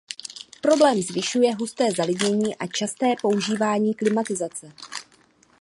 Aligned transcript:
Problém 0.61 1.01
zvyšuje 1.01 1.55
husté 1.55 1.91
zalidnění 1.97 2.55
a 2.55 2.67
časté 2.67 3.05
používání 3.21 3.93
klimatizace. 3.93 4.73